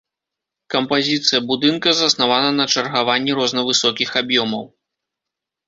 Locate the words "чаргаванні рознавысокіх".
2.77-4.09